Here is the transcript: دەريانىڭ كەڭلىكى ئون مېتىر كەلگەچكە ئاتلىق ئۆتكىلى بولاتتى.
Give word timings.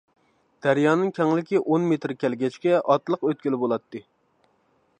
دەريانىڭ 0.65 1.11
كەڭلىكى 1.17 1.59
ئون 1.61 1.85
مېتىر 1.91 2.13
كەلگەچكە 2.23 2.81
ئاتلىق 2.95 3.29
ئۆتكىلى 3.29 3.61
بولاتتى. 3.65 4.03